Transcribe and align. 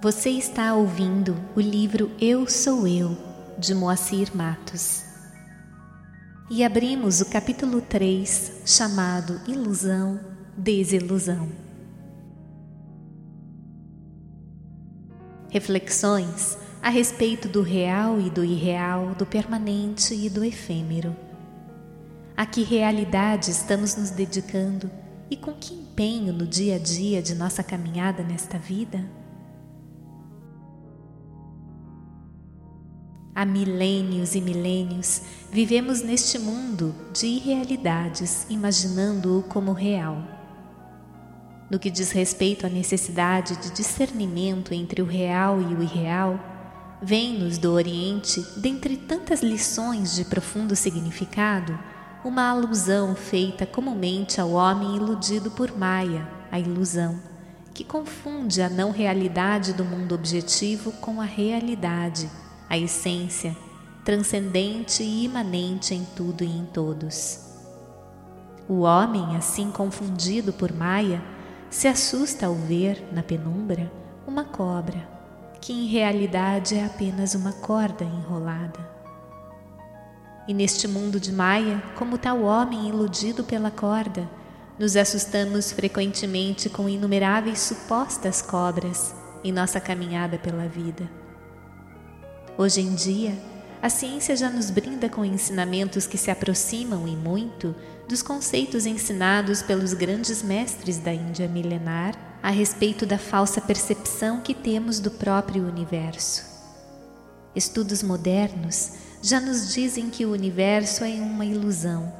Você 0.00 0.30
está 0.30 0.76
ouvindo 0.76 1.36
o 1.56 1.60
livro 1.60 2.12
Eu 2.20 2.48
Sou 2.48 2.86
Eu, 2.86 3.18
de 3.58 3.74
Moacir 3.74 4.30
Matos. 4.32 5.02
E 6.48 6.62
abrimos 6.62 7.20
o 7.20 7.28
capítulo 7.28 7.80
3, 7.80 8.62
chamado 8.64 9.40
Ilusão, 9.48 10.20
Desilusão. 10.56 11.48
Reflexões 15.50 16.56
a 16.80 16.90
respeito 16.90 17.48
do 17.48 17.60
real 17.60 18.20
e 18.20 18.30
do 18.30 18.44
irreal, 18.44 19.16
do 19.16 19.26
permanente 19.26 20.14
e 20.14 20.30
do 20.30 20.44
efêmero. 20.44 21.16
A 22.36 22.46
que 22.46 22.62
realidade 22.62 23.50
estamos 23.50 23.96
nos 23.96 24.10
dedicando 24.10 24.88
e 25.28 25.36
com 25.36 25.52
que 25.54 25.74
empenho 25.74 26.32
no 26.32 26.46
dia 26.46 26.76
a 26.76 26.78
dia 26.78 27.20
de 27.20 27.34
nossa 27.34 27.64
caminhada 27.64 28.22
nesta 28.22 28.58
vida? 28.58 29.17
Há 33.38 33.46
milênios 33.46 34.34
e 34.34 34.40
milênios 34.40 35.22
vivemos 35.48 36.02
neste 36.02 36.40
mundo 36.40 36.92
de 37.12 37.28
irrealidades, 37.28 38.44
imaginando-o 38.50 39.44
como 39.44 39.72
real. 39.72 40.20
No 41.70 41.78
que 41.78 41.88
diz 41.88 42.10
respeito 42.10 42.66
à 42.66 42.68
necessidade 42.68 43.56
de 43.58 43.70
discernimento 43.70 44.74
entre 44.74 45.00
o 45.00 45.04
real 45.04 45.62
e 45.62 45.72
o 45.72 45.80
irreal, 45.80 46.36
vem-nos 47.00 47.58
do 47.58 47.70
Oriente, 47.70 48.44
dentre 48.56 48.96
tantas 48.96 49.40
lições 49.40 50.16
de 50.16 50.24
profundo 50.24 50.74
significado, 50.74 51.78
uma 52.24 52.50
alusão 52.50 53.14
feita 53.14 53.64
comumente 53.64 54.40
ao 54.40 54.50
homem 54.50 54.96
iludido 54.96 55.48
por 55.52 55.78
Maya, 55.78 56.28
a 56.50 56.58
ilusão, 56.58 57.20
que 57.72 57.84
confunde 57.84 58.60
a 58.60 58.68
não 58.68 58.90
realidade 58.90 59.74
do 59.74 59.84
mundo 59.84 60.12
objetivo 60.12 60.90
com 60.94 61.20
a 61.20 61.24
realidade 61.24 62.28
a 62.68 62.76
essência 62.76 63.56
transcendente 64.04 65.02
e 65.02 65.24
imanente 65.24 65.94
em 65.94 66.02
tudo 66.16 66.42
e 66.42 66.46
em 66.46 66.64
todos. 66.64 67.40
O 68.66 68.80
homem, 68.80 69.36
assim 69.36 69.70
confundido 69.70 70.50
por 70.50 70.72
Maia, 70.72 71.22
se 71.68 71.86
assusta 71.86 72.46
ao 72.46 72.54
ver, 72.54 73.06
na 73.12 73.22
penumbra, 73.22 73.92
uma 74.26 74.44
cobra, 74.44 75.06
que 75.60 75.74
em 75.74 75.86
realidade 75.86 76.74
é 76.74 76.86
apenas 76.86 77.34
uma 77.34 77.52
corda 77.52 78.02
enrolada. 78.02 78.80
E 80.48 80.54
neste 80.54 80.88
mundo 80.88 81.20
de 81.20 81.30
Maia, 81.30 81.82
como 81.94 82.16
tal 82.16 82.40
homem 82.42 82.88
iludido 82.88 83.44
pela 83.44 83.70
corda, 83.70 84.26
nos 84.78 84.96
assustamos 84.96 85.70
frequentemente 85.70 86.70
com 86.70 86.88
inumeráveis 86.88 87.58
supostas 87.60 88.40
cobras 88.40 89.14
em 89.44 89.52
nossa 89.52 89.78
caminhada 89.78 90.38
pela 90.38 90.66
vida. 90.66 91.17
Hoje 92.60 92.80
em 92.80 92.92
dia, 92.92 93.38
a 93.80 93.88
ciência 93.88 94.36
já 94.36 94.50
nos 94.50 94.68
brinda 94.68 95.08
com 95.08 95.24
ensinamentos 95.24 96.08
que 96.08 96.18
se 96.18 96.28
aproximam 96.28 97.06
e 97.06 97.14
muito 97.14 97.72
dos 98.08 98.20
conceitos 98.20 98.84
ensinados 98.84 99.62
pelos 99.62 99.94
grandes 99.94 100.42
mestres 100.42 100.98
da 100.98 101.14
Índia 101.14 101.46
milenar 101.46 102.16
a 102.42 102.50
respeito 102.50 103.06
da 103.06 103.16
falsa 103.16 103.60
percepção 103.60 104.40
que 104.40 104.54
temos 104.54 104.98
do 104.98 105.08
próprio 105.08 105.68
universo. 105.68 106.44
Estudos 107.54 108.02
modernos 108.02 108.94
já 109.22 109.38
nos 109.38 109.72
dizem 109.72 110.10
que 110.10 110.26
o 110.26 110.32
universo 110.32 111.04
é 111.04 111.14
uma 111.14 111.44
ilusão, 111.44 112.12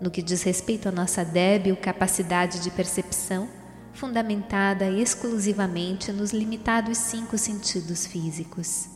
no 0.00 0.10
que 0.10 0.22
diz 0.22 0.42
respeito 0.42 0.88
à 0.88 0.92
nossa 0.92 1.22
débil 1.22 1.76
capacidade 1.76 2.60
de 2.60 2.70
percepção, 2.70 3.46
fundamentada 3.92 4.88
exclusivamente 4.88 6.12
nos 6.12 6.32
limitados 6.32 6.96
cinco 6.96 7.36
sentidos 7.36 8.06
físicos. 8.06 8.95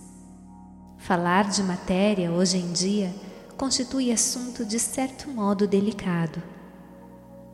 Falar 1.01 1.49
de 1.49 1.63
matéria 1.63 2.31
hoje 2.31 2.59
em 2.59 2.73
dia 2.73 3.13
constitui 3.57 4.13
assunto 4.13 4.67
de 4.67 4.79
certo 4.79 5.31
modo 5.31 5.67
delicado. 5.67 6.43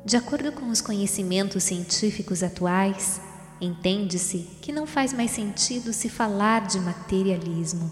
De 0.05 0.17
acordo 0.17 0.51
com 0.51 0.69
os 0.69 0.81
conhecimentos 0.81 1.63
científicos 1.63 2.43
atuais, 2.43 3.21
entende-se 3.61 4.39
que 4.61 4.73
não 4.73 4.85
faz 4.85 5.13
mais 5.13 5.31
sentido 5.31 5.93
se 5.93 6.09
falar 6.09 6.67
de 6.67 6.81
materialismo. 6.81 7.91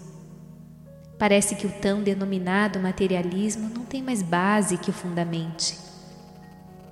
Parece 1.17 1.55
que 1.55 1.65
o 1.65 1.71
tão 1.71 2.03
denominado 2.03 2.77
materialismo 2.77 3.69
não 3.69 3.85
tem 3.85 4.03
mais 4.03 4.21
base 4.21 4.77
que 4.77 4.89
o 4.89 4.93
fundamente. 4.93 5.79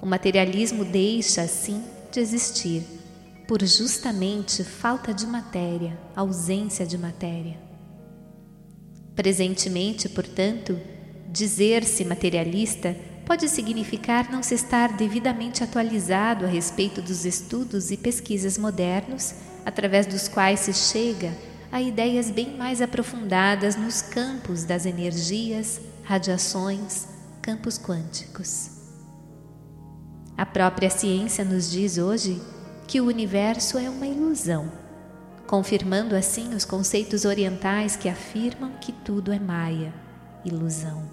O 0.02 0.06
materialismo 0.06 0.86
deixa, 0.86 1.42
assim, 1.42 1.84
de 2.10 2.22
existir, 2.22 2.84
por 3.46 3.62
justamente 3.62 4.64
falta 4.64 5.14
de 5.14 5.28
matéria, 5.28 6.00
ausência 6.16 6.86
de 6.86 6.98
matéria. 6.98 7.73
Presentemente, 9.16 10.10
portanto, 10.10 10.80
dizer-se 11.28 12.04
materialista 12.04 12.96
pode 13.26 13.48
significar 13.48 14.32
não 14.32 14.44
se 14.44 14.56
estar 14.56 14.94
devidamente 14.94 15.64
atualizado 15.64 16.46
a 16.46 16.48
respeito 16.48 17.02
dos 17.02 17.26
estudos 17.26 17.92
e 17.92 17.98
pesquisas 17.98 18.58
modernos, 18.58 19.34
através 19.66 20.06
dos 20.06 20.28
quais 20.28 20.62
se 20.62 20.74
chega 20.74 21.32
a 21.72 21.82
ideias 21.82 22.30
bem 22.30 22.56
mais 22.58 22.82
aprofundadas 22.82 23.76
nos 23.76 24.02
campos 24.02 24.64
das 24.64 24.86
energias, 24.86 25.80
radiações, 26.04 27.08
campos 27.42 27.80
quânticos. 27.80 28.70
A 30.38 30.46
própria 30.46 30.90
ciência 30.90 31.46
nos 31.46 31.72
diz 31.72 31.98
hoje 31.98 32.42
que 32.88 33.00
o 33.00 33.06
universo 33.06 33.78
é 33.78 33.90
uma 33.90 34.06
ilusão 34.06 34.83
confirmando 35.54 36.16
assim 36.16 36.56
os 36.56 36.66
conceitos 36.66 37.26
orientais 37.26 37.96
que 37.96 38.10
afirmam 38.10 38.72
que 38.82 38.92
tudo 38.92 39.32
é 39.32 39.38
maia, 39.38 39.94
ilusão. 40.44 41.08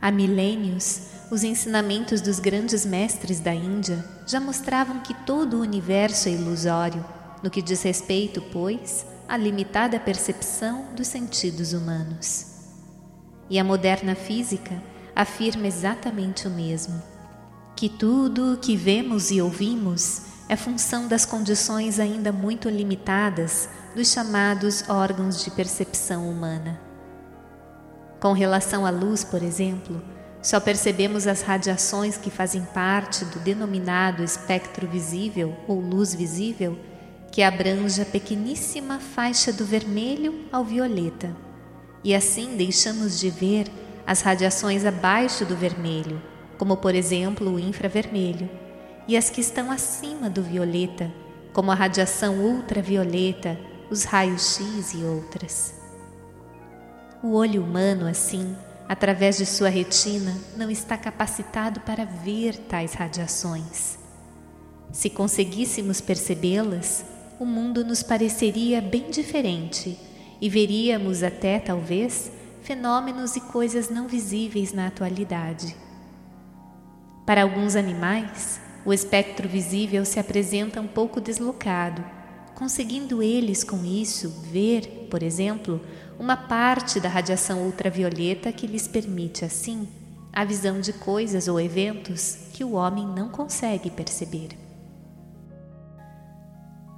Há 0.00 0.10
milênios, 0.10 1.02
os 1.30 1.44
ensinamentos 1.44 2.22
dos 2.22 2.40
grandes 2.40 2.86
mestres 2.86 3.38
da 3.38 3.54
Índia 3.54 4.02
já 4.26 4.40
mostravam 4.40 5.00
que 5.00 5.12
todo 5.26 5.58
o 5.58 5.60
universo 5.60 6.26
é 6.26 6.32
ilusório, 6.32 7.04
no 7.42 7.50
que 7.50 7.60
diz 7.60 7.82
respeito, 7.82 8.40
pois, 8.50 9.04
à 9.28 9.36
limitada 9.36 10.00
percepção 10.00 10.86
dos 10.96 11.08
sentidos 11.08 11.74
humanos. 11.74 12.46
E 13.50 13.58
a 13.58 13.62
moderna 13.62 14.14
física 14.14 14.82
afirma 15.14 15.66
exatamente 15.66 16.48
o 16.48 16.50
mesmo: 16.50 17.02
que 17.76 17.90
tudo 17.90 18.54
o 18.54 18.56
que 18.56 18.74
vemos 18.74 19.30
e 19.30 19.42
ouvimos 19.42 20.32
é 20.48 20.56
função 20.56 21.08
das 21.08 21.24
condições 21.24 21.98
ainda 21.98 22.30
muito 22.30 22.68
limitadas 22.68 23.68
dos 23.94 24.12
chamados 24.12 24.88
órgãos 24.88 25.42
de 25.42 25.50
percepção 25.50 26.28
humana. 26.28 26.78
Com 28.20 28.32
relação 28.32 28.84
à 28.84 28.90
luz, 28.90 29.24
por 29.24 29.42
exemplo, 29.42 30.02
só 30.42 30.60
percebemos 30.60 31.26
as 31.26 31.40
radiações 31.40 32.18
que 32.18 32.30
fazem 32.30 32.62
parte 32.62 33.24
do 33.24 33.38
denominado 33.38 34.22
espectro 34.22 34.86
visível 34.86 35.56
ou 35.66 35.80
luz 35.80 36.14
visível, 36.14 36.78
que 37.32 37.42
abrange 37.42 38.00
a 38.02 38.06
pequeníssima 38.06 39.00
faixa 39.00 39.52
do 39.52 39.64
vermelho 39.64 40.44
ao 40.52 40.64
violeta. 40.64 41.34
E 42.02 42.14
assim 42.14 42.56
deixamos 42.56 43.18
de 43.18 43.30
ver 43.30 43.66
as 44.06 44.20
radiações 44.20 44.84
abaixo 44.84 45.46
do 45.46 45.56
vermelho, 45.56 46.22
como 46.58 46.76
por 46.76 46.94
exemplo 46.94 47.54
o 47.54 47.58
infravermelho 47.58 48.63
e 49.06 49.16
as 49.16 49.30
que 49.30 49.40
estão 49.40 49.70
acima 49.70 50.30
do 50.30 50.42
violeta, 50.42 51.12
como 51.52 51.70
a 51.70 51.74
radiação 51.74 52.38
ultravioleta, 52.38 53.58
os 53.90 54.04
raios 54.04 54.56
X 54.56 54.94
e 54.94 55.04
outras. 55.04 55.74
O 57.22 57.32
olho 57.34 57.62
humano, 57.62 58.06
assim, 58.06 58.56
através 58.88 59.36
de 59.36 59.46
sua 59.46 59.68
retina, 59.68 60.34
não 60.56 60.70
está 60.70 60.96
capacitado 60.96 61.80
para 61.80 62.04
ver 62.04 62.56
tais 62.56 62.94
radiações. 62.94 63.98
Se 64.92 65.10
conseguíssemos 65.10 66.00
percebê-las, 66.00 67.04
o 67.38 67.44
mundo 67.44 67.84
nos 67.84 68.02
pareceria 68.02 68.80
bem 68.80 69.10
diferente 69.10 69.98
e 70.40 70.48
veríamos 70.48 71.22
até, 71.22 71.58
talvez, 71.58 72.30
fenômenos 72.62 73.36
e 73.36 73.40
coisas 73.40 73.90
não 73.90 74.06
visíveis 74.06 74.72
na 74.72 74.86
atualidade. 74.86 75.76
Para 77.26 77.42
alguns 77.42 77.76
animais, 77.76 78.60
o 78.84 78.92
espectro 78.92 79.48
visível 79.48 80.04
se 80.04 80.18
apresenta 80.20 80.80
um 80.80 80.86
pouco 80.86 81.20
deslocado, 81.20 82.04
conseguindo 82.54 83.22
eles 83.22 83.64
com 83.64 83.84
isso 83.84 84.28
ver, 84.50 85.08
por 85.10 85.22
exemplo, 85.22 85.80
uma 86.18 86.36
parte 86.36 87.00
da 87.00 87.08
radiação 87.08 87.62
ultravioleta 87.62 88.52
que 88.52 88.66
lhes 88.66 88.86
permite, 88.86 89.44
assim, 89.44 89.88
a 90.32 90.44
visão 90.44 90.80
de 90.80 90.92
coisas 90.92 91.48
ou 91.48 91.60
eventos 91.60 92.36
que 92.52 92.64
o 92.64 92.72
homem 92.72 93.06
não 93.06 93.28
consegue 93.28 93.90
perceber. 93.90 94.50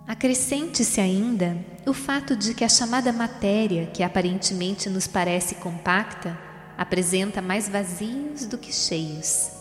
Acrescente-se 0.06 1.00
ainda 1.00 1.56
o 1.84 1.92
fato 1.92 2.36
de 2.36 2.54
que 2.54 2.64
a 2.64 2.68
chamada 2.68 3.12
matéria, 3.12 3.86
que 3.86 4.02
aparentemente 4.02 4.88
nos 4.88 5.06
parece 5.06 5.56
compacta, 5.56 6.38
apresenta 6.78 7.42
mais 7.42 7.68
vazios 7.68 8.46
do 8.46 8.56
que 8.56 8.72
cheios. 8.72 9.55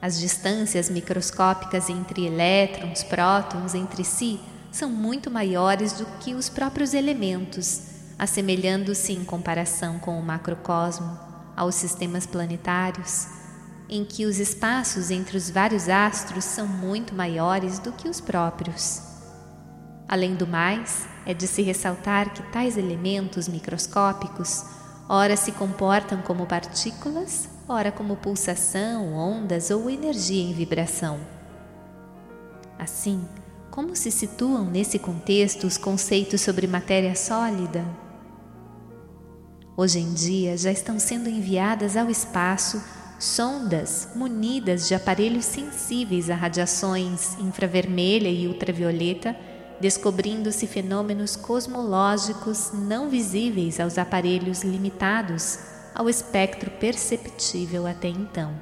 As 0.00 0.18
distâncias 0.18 0.88
microscópicas 0.88 1.88
entre 1.90 2.24
elétrons, 2.24 3.02
prótons 3.02 3.74
entre 3.74 4.04
si 4.04 4.40
são 4.70 4.88
muito 4.88 5.30
maiores 5.30 5.92
do 5.92 6.06
que 6.20 6.34
os 6.34 6.48
próprios 6.48 6.94
elementos, 6.94 7.82
assemelhando-se 8.16 9.12
em 9.12 9.24
comparação 9.24 9.98
com 9.98 10.18
o 10.18 10.22
macrocosmo 10.22 11.18
aos 11.56 11.74
sistemas 11.74 12.26
planetários, 12.26 13.26
em 13.88 14.04
que 14.04 14.24
os 14.24 14.38
espaços 14.38 15.10
entre 15.10 15.36
os 15.36 15.50
vários 15.50 15.88
astros 15.88 16.44
são 16.44 16.66
muito 16.66 17.14
maiores 17.14 17.80
do 17.80 17.90
que 17.90 18.08
os 18.08 18.20
próprios. 18.20 19.02
Além 20.06 20.36
do 20.36 20.46
mais, 20.46 21.06
é 21.26 21.34
de 21.34 21.46
se 21.46 21.62
ressaltar 21.62 22.32
que 22.32 22.42
tais 22.52 22.76
elementos 22.76 23.48
microscópicos 23.48 24.64
ora 25.08 25.36
se 25.36 25.52
comportam 25.52 26.22
como 26.22 26.46
partículas, 26.46 27.48
ora 27.68 27.92
como 27.92 28.16
pulsação, 28.16 29.12
ondas 29.12 29.70
ou 29.70 29.90
energia 29.90 30.42
em 30.42 30.54
vibração. 30.54 31.20
Assim, 32.78 33.22
como 33.70 33.94
se 33.94 34.10
situam 34.10 34.64
nesse 34.64 34.98
contexto 34.98 35.66
os 35.66 35.76
conceitos 35.76 36.40
sobre 36.40 36.66
matéria 36.66 37.14
sólida? 37.14 37.84
Hoje 39.76 39.98
em 39.98 40.14
dia 40.14 40.56
já 40.56 40.72
estão 40.72 40.98
sendo 40.98 41.28
enviadas 41.28 41.96
ao 41.96 42.10
espaço 42.10 42.82
sondas 43.20 44.08
munidas 44.14 44.88
de 44.88 44.94
aparelhos 44.94 45.44
sensíveis 45.44 46.30
a 46.30 46.34
radiações 46.34 47.36
infravermelha 47.38 48.28
e 48.28 48.46
ultravioleta, 48.48 49.36
descobrindo-se 49.80 50.66
fenômenos 50.66 51.36
cosmológicos 51.36 52.70
não 52.72 53.08
visíveis 53.08 53.78
aos 53.78 53.98
aparelhos 53.98 54.62
limitados 54.62 55.77
ao 55.98 56.08
espectro 56.08 56.70
perceptível 56.70 57.84
até 57.84 58.06
então. 58.06 58.54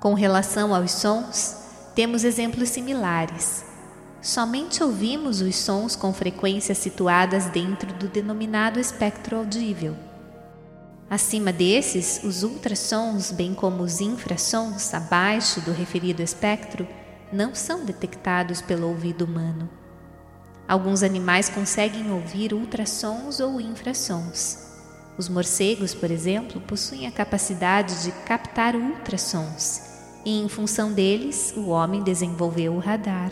Com 0.00 0.14
relação 0.14 0.74
aos 0.74 0.90
sons, 0.90 1.54
temos 1.94 2.24
exemplos 2.24 2.70
similares. 2.70 3.62
Somente 4.22 4.82
ouvimos 4.82 5.42
os 5.42 5.54
sons 5.54 5.94
com 5.94 6.14
frequências 6.14 6.78
situadas 6.78 7.44
dentro 7.50 7.92
do 7.92 8.08
denominado 8.08 8.80
espectro 8.80 9.36
audível. 9.36 9.94
Acima 11.10 11.52
desses, 11.52 12.22
os 12.24 12.42
ultrassons, 12.42 13.30
bem 13.30 13.52
como 13.52 13.82
os 13.82 14.00
infrassons 14.00 14.94
abaixo 14.94 15.60
do 15.60 15.72
referido 15.72 16.22
espectro, 16.22 16.88
não 17.30 17.54
são 17.54 17.84
detectados 17.84 18.62
pelo 18.62 18.88
ouvido 18.88 19.26
humano. 19.26 19.68
Alguns 20.66 21.02
animais 21.02 21.50
conseguem 21.50 22.10
ouvir 22.10 22.54
ultrassons 22.54 23.40
ou 23.40 23.60
infrassons. 23.60 24.69
Os 25.18 25.28
morcegos, 25.28 25.94
por 25.94 26.10
exemplo, 26.10 26.60
possuem 26.62 27.06
a 27.06 27.12
capacidade 27.12 28.04
de 28.04 28.12
captar 28.24 28.74
ultrassons 28.74 29.82
e, 30.24 30.40
em 30.40 30.48
função 30.48 30.92
deles, 30.92 31.52
o 31.56 31.68
homem 31.68 32.02
desenvolveu 32.02 32.74
o 32.74 32.78
radar. 32.78 33.30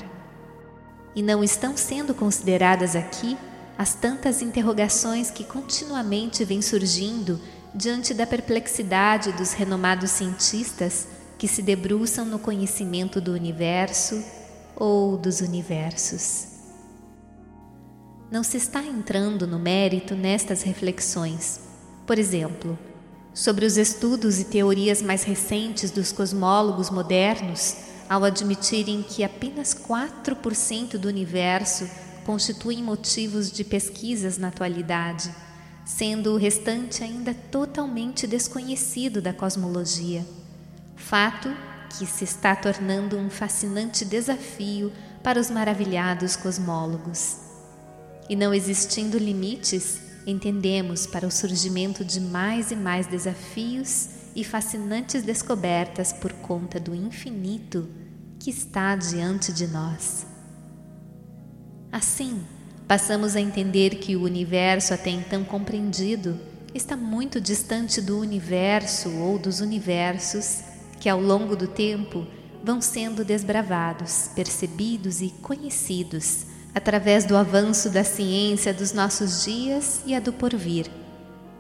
E 1.15 1.23
não 1.23 1.43
estão 1.43 1.77
sendo 1.77 2.15
consideradas 2.15 2.95
aqui 2.95 3.37
as 3.77 3.95
tantas 3.95 4.43
interrogações 4.43 5.31
que 5.31 5.45
continuamente 5.45 6.45
vêm 6.45 6.61
surgindo 6.61 7.41
diante 7.75 8.13
da 8.13 8.27
perplexidade 8.27 9.33
dos 9.33 9.53
renomados 9.53 10.11
cientistas 10.11 11.07
que 11.39 11.47
se 11.47 11.63
debruçam 11.63 12.25
no 12.25 12.39
conhecimento 12.39 13.21
do 13.21 13.33
universo 13.33 14.23
ou 14.75 15.17
dos 15.17 15.41
universos. 15.41 16.49
Não 18.31 18.43
se 18.43 18.57
está 18.57 18.83
entrando 18.83 19.47
no 19.47 19.59
mérito 19.59 20.15
nestas 20.15 20.63
reflexões. 20.63 21.68
Por 22.09 22.19
exemplo, 22.19 22.79
sobre 23.35 23.67
os 23.67 23.77
estudos 23.77 24.41
e 24.41 24.45
teorias 24.45 25.03
mais 25.03 25.25
recentes 25.25 25.91
dos 25.91 26.11
cosmólogos 26.11 26.89
modernos, 26.89 27.77
ao 28.09 28.25
admitirem 28.25 29.03
que 29.03 29.23
apenas 29.23 29.75
4% 29.75 30.97
do 30.97 31.07
universo 31.07 31.87
constituem 32.25 32.83
motivos 32.83 33.53
de 33.53 33.63
pesquisas 33.63 34.39
na 34.39 34.49
atualidade, 34.49 35.31
sendo 35.85 36.33
o 36.33 36.39
restante 36.39 37.05
ainda 37.05 37.35
totalmente 37.35 38.27
desconhecido 38.27 39.21
da 39.21 39.35
cosmologia. 39.35 40.25
Fato 40.97 41.55
que 41.91 42.07
se 42.07 42.25
está 42.25 42.57
tornando 42.57 43.19
um 43.19 43.29
fascinante 43.29 44.07
desafio 44.07 44.91
para 45.23 45.39
os 45.39 45.51
maravilhados 45.51 46.37
cosmólogos. 46.37 47.37
E 48.31 48.35
não 48.35 48.55
existindo 48.55 49.19
limites, 49.19 50.08
entendemos 50.31 51.07
para 51.07 51.27
o 51.27 51.31
surgimento 51.31 52.05
de 52.05 52.21
mais 52.21 52.71
e 52.71 52.77
mais 52.77 53.07
desafios 53.07 54.11
e 54.37 54.45
fascinantes 54.45 55.23
descobertas 55.23 56.13
por 56.13 56.33
conta 56.35 56.79
do 56.79 56.95
infinito 56.95 57.89
que 58.39 58.51
está 58.51 58.95
diante 58.95 59.53
de 59.53 59.67
nós. 59.67 60.27
Assim, 61.91 62.43
passamos 62.87 63.35
a 63.35 63.41
entender 63.41 63.97
que 63.97 64.17
o 64.17 64.23
universo 64.23 64.93
até 64.93 65.09
então 65.09 65.43
compreendido 65.45 66.39
está 66.75 66.95
muito 66.95 67.41
distante 67.41 68.03
do 68.03 68.19
universo 68.19 69.11
ou 69.17 69.39
dos 69.39 69.61
universos 69.61 70.61
que 71.01 71.09
ao 71.09 71.21
longo 71.21 71.57
do 71.57 71.67
tempo 71.67 72.27
vão 72.63 72.83
sendo 72.83 73.25
desbravados, 73.25 74.31
percebidos 74.35 75.23
e 75.23 75.31
conhecidos 75.41 76.45
através 76.75 77.25
do 77.25 77.37
avanço 77.37 77.91
da 77.91 78.05
ciência 78.05 78.73
dos 78.73 78.93
nossos 78.93 79.45
dias 79.45 80.03
e 80.07 80.15
a 80.15 80.21
do 80.21 80.33
porvir, 80.33 80.91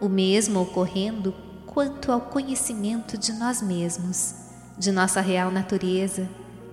o 0.00 0.08
mesmo 0.08 0.60
ocorrendo 0.60 1.34
quanto 1.66 2.12
ao 2.12 2.20
conhecimento 2.20 3.16
de 3.16 3.32
nós 3.32 3.62
mesmos, 3.62 4.34
de 4.76 4.92
nossa 4.92 5.20
real 5.20 5.50
natureza, 5.50 6.28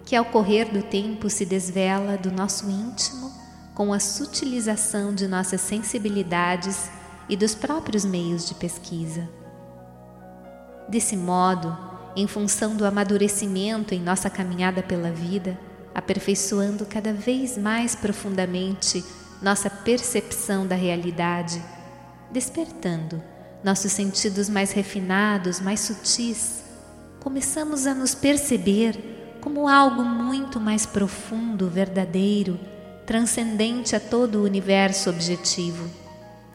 que 0.06 0.16
ao 0.16 0.26
correr 0.26 0.66
do 0.66 0.84
tempo 0.84 1.30
se 1.30 1.46
desvela 1.46 2.18
do 2.18 2.32
nosso 2.32 2.70
íntimo 2.70 3.32
com 3.74 3.92
a 3.92 4.00
sutilização 4.00 5.14
de 5.14 5.28
nossas 5.28 5.60
sensibilidades 5.62 6.90
e 7.28 7.36
dos 7.36 7.54
próprios 7.54 8.06
meios 8.06 8.48
de 8.48 8.54
pesquisa. 8.56 9.28
Desse 10.88 11.18
modo, 11.18 11.76
em 12.16 12.28
função 12.28 12.76
do 12.76 12.86
amadurecimento 12.86 13.94
em 13.94 14.00
nossa 14.00 14.30
caminhada 14.30 14.82
pela 14.82 15.12
vida, 15.12 15.60
aperfeiçoando 15.96 16.86
cada 16.86 17.14
vez 17.14 17.58
mais 17.58 17.96
profundamente 17.96 19.04
nossa 19.42 19.70
percepção 19.70 20.68
da 20.68 20.76
realidade, 20.76 21.64
despertando 22.30 23.24
nossos 23.64 23.94
sentidos 23.94 24.50
mais 24.50 24.72
refinados, 24.72 25.60
mais 25.62 25.80
sutis, 25.80 26.64
começamos 27.22 27.88
a 27.88 27.96
nos 27.96 28.14
perceber 28.14 29.38
como 29.42 29.68
algo 29.68 30.04
muito 30.04 30.60
mais 30.60 30.86
profundo, 30.86 31.70
verdadeiro, 31.70 32.60
transcendente 33.06 33.96
a 33.96 34.00
todo 34.00 34.40
o 34.40 34.44
universo 34.44 35.10
objetivo, 35.10 35.90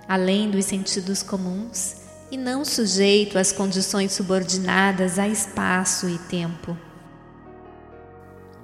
além 0.06 0.50
dos 0.50 0.66
sentidos 0.66 1.22
comuns 1.22 1.96
e 2.30 2.36
não 2.36 2.64
sujeito 2.64 3.38
às 3.38 3.52
condições 3.52 4.12
subordinadas 4.12 5.18
a 5.18 5.26
espaço 5.26 6.08
e 6.08 6.18
tempo. 6.18 6.89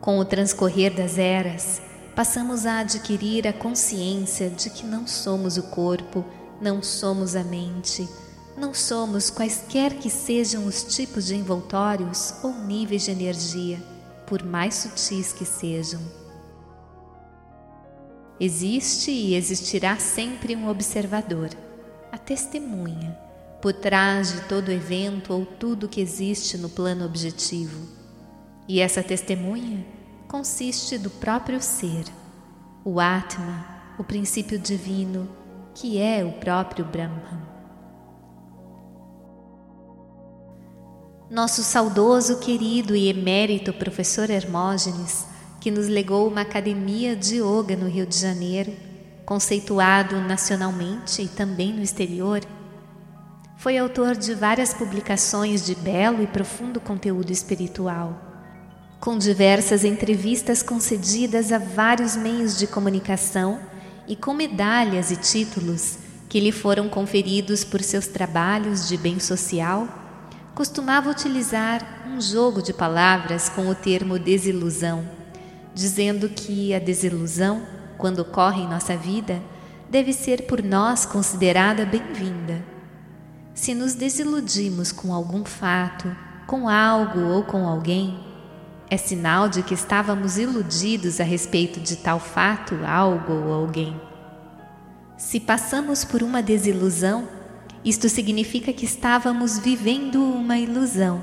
Com 0.01 0.19
o 0.19 0.25
transcorrer 0.25 0.95
das 0.95 1.19
eras, 1.19 1.81
passamos 2.15 2.65
a 2.65 2.81
adquirir 2.81 3.47
a 3.47 3.53
consciência 3.53 4.49
de 4.49 4.71
que 4.71 4.87
não 4.87 5.07
somos 5.07 5.57
o 5.57 5.65
corpo, 5.65 6.25
não 6.61 6.83
somos 6.83 7.37
a 7.37 7.45
mente, 7.45 8.09
não 8.57 8.73
somos 8.73 9.29
quaisquer 9.29 9.95
que 9.95 10.09
sejam 10.09 10.65
os 10.65 10.83
tipos 10.83 11.27
de 11.27 11.35
envoltórios 11.35 12.35
ou 12.43 12.55
níveis 12.55 13.05
de 13.05 13.11
energia, 13.11 13.79
por 14.27 14.43
mais 14.43 14.75
sutis 14.75 15.33
que 15.33 15.45
sejam. 15.45 16.01
Existe 18.39 19.11
e 19.11 19.35
existirá 19.35 19.99
sempre 19.99 20.55
um 20.55 20.69
observador, 20.69 21.51
a 22.13 22.19
testemunha, 22.19 23.19
por 23.61 23.73
trás 23.73 24.33
de 24.33 24.41
todo 24.43 24.71
evento 24.71 25.33
ou 25.33 25.45
tudo 25.45 25.89
que 25.89 26.01
existe 26.01 26.59
no 26.59 26.69
plano 26.69 27.05
objetivo. 27.05 27.96
E 28.69 28.81
essa 28.81 29.03
testemunha 29.03 29.87
consiste 30.27 30.99
do 30.99 31.09
próprio 31.09 31.63
ser, 31.63 32.05
o 32.85 32.99
Atma, 32.99 33.65
o 33.97 34.03
princípio 34.03 34.59
divino, 34.59 35.29
que 35.73 35.99
é 35.99 36.25
o 36.25 36.33
próprio 36.33 36.85
Brahman. 36.85 37.47
Nosso 41.31 41.63
saudoso, 41.63 42.41
querido 42.41 42.97
e 42.97 43.09
emérito 43.09 43.73
professor 43.73 44.31
Hermógenes, 44.31 45.27
que 45.61 45.71
nos 45.71 45.87
legou 45.87 46.29
uma 46.29 46.41
academia 46.41 47.15
de 47.15 47.37
yoga 47.37 47.77
no 47.77 47.89
Rio 47.89 48.07
de 48.07 48.17
Janeiro, 48.17 48.73
conceituado 49.25 50.21
nacionalmente 50.21 51.23
e 51.23 51.29
também 51.29 51.73
no 51.73 51.83
exterior, 51.83 52.41
foi 53.57 53.79
autor 53.79 54.17
de 54.17 54.35
várias 54.35 54.75
publicações 54.75 55.65
de 55.65 55.75
belo 55.75 56.23
e 56.23 56.27
profundo 56.27 56.81
conteúdo 56.81 57.33
espiritual 57.33 58.26
com 59.07 59.17
diversas 59.17 59.85
entrevistas 59.85 60.65
concedidas 60.65 61.53
a 61.53 61.59
vários 61.59 62.17
meios 62.17 62.59
de 62.59 62.67
comunicação 62.67 63.61
e 64.09 64.17
com 64.17 64.35
medalhas 64.35 65.13
e 65.13 65.17
títulos 65.17 65.97
que 66.29 66.41
lhe 66.41 66.51
foram 66.51 66.89
conferidos 66.89 67.63
por 67.63 67.81
seus 67.85 68.09
trabalhos 68.09 68.89
de 68.89 68.97
bem 68.97 69.21
social, 69.21 69.87
costumava 70.57 71.09
utilizar 71.09 72.05
um 72.09 72.21
jogo 72.21 72.61
de 72.61 72.73
palavras 72.73 73.49
com 73.49 73.69
o 73.69 73.77
termo 73.77 74.19
desilusão, 74.19 75.09
dizendo 75.73 76.29
que 76.29 76.75
a 76.75 76.81
desilusão, 76.81 77.65
quando 77.97 78.19
ocorre 78.19 78.63
em 78.63 78.69
nossa 78.69 78.97
vida, 78.97 79.41
deve 79.89 80.13
ser 80.13 80.49
por 80.49 80.61
nós 80.65 81.07
considerada 81.07 81.87
bem-vinda. 81.87 82.61
Se 83.55 83.73
nos 83.73 83.95
desiludimos 83.95 84.91
com 84.91 85.15
algum 85.15 85.45
fato, 85.45 86.11
com 86.45 86.69
algo 86.69 87.21
ou 87.21 87.45
com 87.45 87.69
alguém, 87.69 88.35
é 88.89 88.97
sinal 88.97 89.49
de 89.49 89.63
que 89.63 89.75
estávamos 89.75 90.39
iludidos 90.39 91.21
a 91.21 91.25
respeito 91.25 91.81
de 91.81 91.97
tal 91.97 92.21
fato, 92.21 92.77
algo 92.87 93.33
ou 93.33 93.53
alguém. 93.53 94.01
Se 95.17 95.41
passamos 95.41 96.05
por 96.05 96.23
uma 96.23 96.43
desilusão, 96.43 97.27
isto 97.85 98.09
significa 98.09 98.73
que 98.73 98.85
estávamos 98.85 99.59
vivendo 99.59 100.23
uma 100.23 100.59
ilusão, 100.59 101.23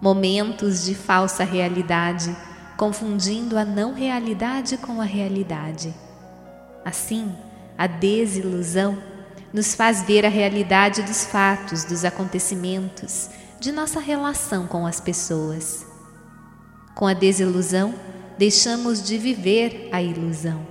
momentos 0.00 0.84
de 0.84 0.94
falsa 0.94 1.44
realidade, 1.44 2.36
confundindo 2.76 3.56
a 3.56 3.64
não 3.64 3.94
realidade 3.94 4.76
com 4.76 5.00
a 5.00 5.04
realidade. 5.04 5.94
Assim, 6.84 7.32
a 7.78 7.86
desilusão 7.86 8.98
nos 9.52 9.74
faz 9.74 10.02
ver 10.02 10.26
a 10.26 10.28
realidade 10.28 11.02
dos 11.02 11.24
fatos, 11.24 11.84
dos 11.84 12.04
acontecimentos, 12.04 13.30
de 13.60 13.70
nossa 13.70 14.00
relação 14.00 14.66
com 14.66 14.84
as 14.84 15.00
pessoas. 15.00 15.93
Com 16.94 17.06
a 17.08 17.12
desilusão, 17.12 17.92
deixamos 18.38 19.02
de 19.02 19.18
viver 19.18 19.88
a 19.90 20.00
ilusão. 20.00 20.64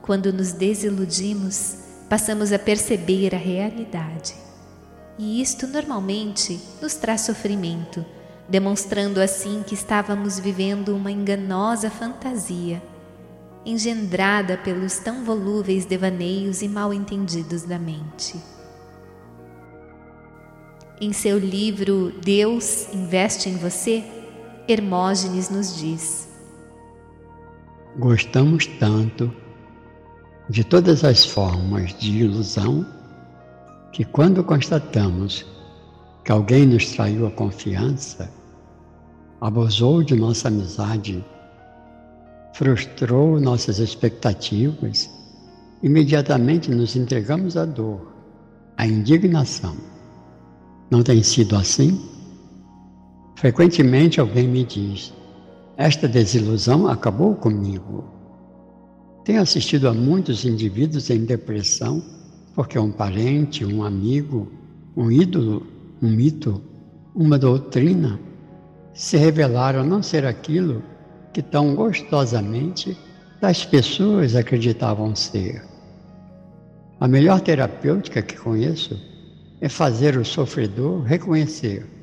Quando 0.00 0.32
nos 0.32 0.52
desiludimos, 0.52 1.76
passamos 2.08 2.52
a 2.52 2.58
perceber 2.58 3.34
a 3.34 3.38
realidade. 3.38 4.34
E 5.18 5.42
isto 5.42 5.66
normalmente 5.66 6.58
nos 6.80 6.94
traz 6.94 7.20
sofrimento, 7.20 8.04
demonstrando 8.48 9.20
assim 9.20 9.62
que 9.66 9.74
estávamos 9.74 10.38
vivendo 10.38 10.96
uma 10.96 11.10
enganosa 11.10 11.90
fantasia, 11.90 12.82
engendrada 13.64 14.56
pelos 14.56 14.98
tão 14.98 15.22
volúveis 15.22 15.84
devaneios 15.84 16.62
e 16.62 16.68
mal 16.68 16.92
entendidos 16.92 17.62
da 17.62 17.78
mente. 17.78 18.36
Em 21.00 21.12
seu 21.12 21.38
livro 21.38 22.12
Deus 22.22 22.92
investe 22.92 23.48
em 23.48 23.56
você, 23.56 24.04
Hermógenes 24.68 25.50
nos 25.50 25.76
diz: 25.76 26.28
Gostamos 27.98 28.66
tanto 28.78 29.32
de 30.48 30.64
todas 30.64 31.04
as 31.04 31.24
formas 31.24 31.94
de 31.98 32.22
ilusão 32.22 32.86
que, 33.92 34.04
quando 34.04 34.42
constatamos 34.42 35.44
que 36.24 36.32
alguém 36.32 36.66
nos 36.66 36.92
traiu 36.92 37.26
a 37.26 37.30
confiança, 37.30 38.30
abusou 39.40 40.02
de 40.02 40.14
nossa 40.14 40.48
amizade, 40.48 41.24
frustrou 42.54 43.38
nossas 43.38 43.78
expectativas, 43.78 45.10
imediatamente 45.82 46.70
nos 46.70 46.96
entregamos 46.96 47.56
à 47.56 47.64
dor, 47.64 48.12
à 48.76 48.86
indignação 48.86 49.76
não 50.90 51.02
tem 51.02 51.22
sido 51.22 51.56
assim? 51.56 52.00
Frequentemente 53.44 54.20
alguém 54.20 54.48
me 54.48 54.64
diz: 54.64 55.12
Esta 55.76 56.08
desilusão 56.08 56.88
acabou 56.88 57.34
comigo. 57.34 58.02
Tenho 59.22 59.42
assistido 59.42 59.86
a 59.86 59.92
muitos 59.92 60.46
indivíduos 60.46 61.10
em 61.10 61.26
depressão 61.26 62.02
porque 62.54 62.78
um 62.78 62.90
parente, 62.90 63.62
um 63.62 63.84
amigo, 63.84 64.50
um 64.96 65.10
ídolo, 65.12 65.66
um 66.00 66.08
mito, 66.08 66.58
uma 67.14 67.38
doutrina 67.38 68.18
se 68.94 69.18
revelaram 69.18 69.84
não 69.84 70.02
ser 70.02 70.24
aquilo 70.24 70.82
que 71.30 71.42
tão 71.42 71.74
gostosamente 71.74 72.96
as 73.42 73.62
pessoas 73.62 74.34
acreditavam 74.34 75.14
ser. 75.14 75.62
A 76.98 77.06
melhor 77.06 77.42
terapêutica 77.42 78.22
que 78.22 78.38
conheço 78.38 78.98
é 79.60 79.68
fazer 79.68 80.16
o 80.16 80.24
sofredor 80.24 81.02
reconhecer 81.02 81.93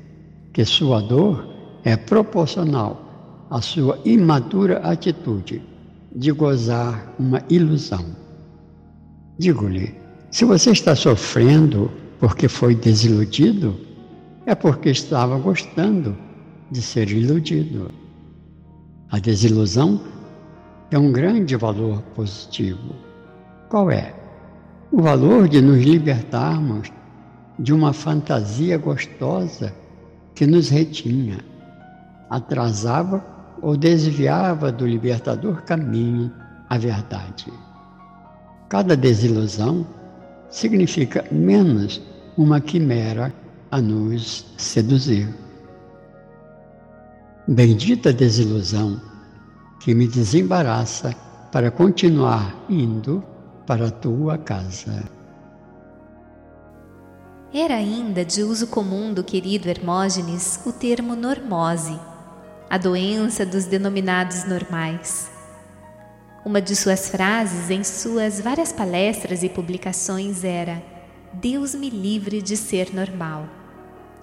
que 0.52 0.64
sua 0.64 1.00
dor 1.00 1.46
é 1.84 1.96
proporcional 1.96 3.46
à 3.50 3.60
sua 3.60 3.98
imatura 4.04 4.78
atitude 4.78 5.62
de 6.14 6.30
gozar 6.32 7.14
uma 7.18 7.42
ilusão. 7.48 8.04
Digo-lhe, 9.38 9.94
se 10.30 10.44
você 10.44 10.70
está 10.70 10.94
sofrendo 10.94 11.90
porque 12.18 12.48
foi 12.48 12.74
desiludido, 12.74 13.78
é 14.46 14.54
porque 14.54 14.90
estava 14.90 15.38
gostando 15.38 16.16
de 16.70 16.82
ser 16.82 17.10
iludido. 17.10 17.90
A 19.10 19.18
desilusão 19.18 20.00
é 20.90 20.98
um 20.98 21.12
grande 21.12 21.56
valor 21.56 22.02
positivo. 22.14 22.94
Qual 23.68 23.90
é? 23.90 24.14
O 24.90 25.00
valor 25.00 25.48
de 25.48 25.60
nos 25.60 25.82
libertarmos 25.82 26.92
de 27.58 27.72
uma 27.72 27.92
fantasia 27.92 28.76
gostosa 28.76 29.74
que 30.34 30.46
nos 30.46 30.68
retinha, 30.68 31.38
atrasava 32.30 33.24
ou 33.60 33.76
desviava 33.76 34.72
do 34.72 34.86
libertador 34.86 35.62
caminho 35.62 36.32
à 36.68 36.78
verdade. 36.78 37.52
Cada 38.68 38.96
desilusão 38.96 39.86
significa 40.48 41.24
menos 41.30 42.00
uma 42.36 42.60
quimera 42.60 43.32
a 43.70 43.80
nos 43.80 44.46
seduzir. 44.56 45.28
Bendita 47.46 48.12
desilusão 48.12 49.00
que 49.80 49.94
me 49.94 50.06
desembaraça 50.06 51.14
para 51.50 51.70
continuar 51.70 52.54
indo 52.68 53.22
para 53.66 53.88
a 53.88 53.90
tua 53.90 54.38
casa. 54.38 55.04
Era 57.54 57.74
ainda 57.74 58.24
de 58.24 58.42
uso 58.42 58.66
comum 58.66 59.12
do 59.12 59.22
querido 59.22 59.68
Hermógenes 59.68 60.58
o 60.64 60.72
termo 60.72 61.14
normose, 61.14 62.00
a 62.70 62.78
doença 62.78 63.44
dos 63.44 63.66
denominados 63.66 64.44
normais. 64.44 65.30
Uma 66.46 66.62
de 66.62 66.74
suas 66.74 67.10
frases 67.10 67.68
em 67.68 67.84
suas 67.84 68.40
várias 68.40 68.72
palestras 68.72 69.42
e 69.42 69.50
publicações 69.50 70.44
era: 70.44 70.82
Deus 71.34 71.74
me 71.74 71.90
livre 71.90 72.40
de 72.40 72.56
ser 72.56 72.94
normal. 72.94 73.46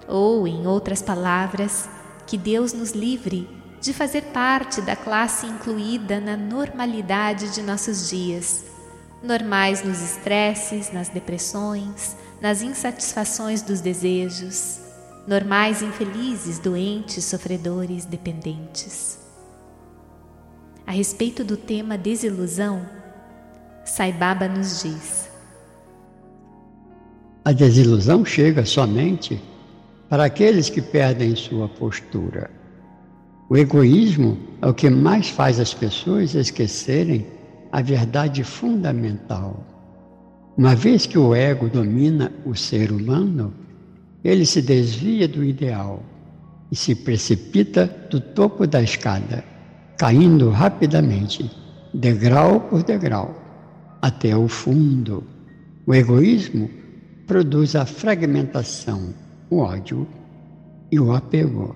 Ou, 0.08 0.48
em 0.48 0.66
outras 0.66 1.00
palavras, 1.00 1.88
que 2.26 2.36
Deus 2.36 2.72
nos 2.72 2.90
livre 2.90 3.48
de 3.80 3.92
fazer 3.92 4.22
parte 4.32 4.82
da 4.82 4.96
classe 4.96 5.46
incluída 5.46 6.18
na 6.18 6.36
normalidade 6.36 7.54
de 7.54 7.62
nossos 7.62 8.10
dias, 8.10 8.64
normais 9.22 9.84
nos 9.84 10.02
estresses, 10.02 10.92
nas 10.92 11.08
depressões, 11.08 12.16
nas 12.40 12.62
insatisfações 12.62 13.62
dos 13.62 13.80
desejos, 13.80 14.80
normais 15.26 15.82
infelizes, 15.82 16.58
doentes, 16.58 17.24
sofredores, 17.24 18.04
dependentes. 18.04 19.18
A 20.86 20.92
respeito 20.92 21.44
do 21.44 21.56
tema 21.56 21.98
desilusão, 21.98 22.84
Saibaba 23.84 24.48
nos 24.48 24.82
diz: 24.82 25.28
A 27.44 27.52
desilusão 27.52 28.24
chega 28.24 28.64
somente 28.64 29.40
para 30.08 30.24
aqueles 30.24 30.68
que 30.68 30.82
perdem 30.82 31.36
sua 31.36 31.68
postura. 31.68 32.50
O 33.48 33.56
egoísmo 33.56 34.38
é 34.62 34.66
o 34.66 34.74
que 34.74 34.88
mais 34.88 35.28
faz 35.28 35.60
as 35.60 35.74
pessoas 35.74 36.34
esquecerem 36.34 37.26
a 37.72 37.82
verdade 37.82 38.42
fundamental 38.42 39.64
uma 40.56 40.74
vez 40.74 41.06
que 41.06 41.18
o 41.18 41.34
ego 41.34 41.68
domina 41.68 42.32
o 42.44 42.54
ser 42.54 42.92
humano, 42.92 43.52
ele 44.22 44.44
se 44.44 44.60
desvia 44.60 45.26
do 45.26 45.42
ideal 45.42 46.02
e 46.70 46.76
se 46.76 46.94
precipita 46.94 47.86
do 48.10 48.20
topo 48.20 48.66
da 48.66 48.82
escada, 48.82 49.44
caindo 49.96 50.50
rapidamente, 50.50 51.50
degrau 51.92 52.60
por 52.60 52.82
degrau, 52.82 53.34
até 54.00 54.36
o 54.36 54.46
fundo. 54.48 55.24
O 55.86 55.94
egoísmo 55.94 56.70
produz 57.26 57.74
a 57.74 57.86
fragmentação, 57.86 59.14
o 59.48 59.58
ódio 59.58 60.06
e 60.90 61.00
o 61.00 61.12
apego. 61.12 61.74